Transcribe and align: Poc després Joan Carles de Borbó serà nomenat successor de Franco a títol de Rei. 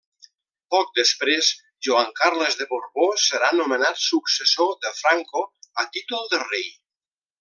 Poc 0.75 0.87
després 0.99 1.49
Joan 1.87 2.09
Carles 2.21 2.57
de 2.61 2.67
Borbó 2.71 3.07
serà 3.25 3.51
nomenat 3.59 4.01
successor 4.07 4.73
de 4.87 4.95
Franco 5.03 5.45
a 5.85 5.87
títol 5.99 6.27
de 6.33 6.41
Rei. 6.49 6.67